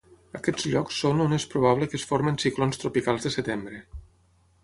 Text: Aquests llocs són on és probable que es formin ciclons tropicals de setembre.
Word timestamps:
Aquests 0.37 0.63
llocs 0.69 1.01
són 1.01 1.19
on 1.25 1.35
és 1.37 1.45
probable 1.51 1.89
que 1.91 1.99
es 2.01 2.07
formin 2.13 2.41
ciclons 2.45 2.81
tropicals 2.85 3.27
de 3.27 3.33
setembre. 3.37 3.83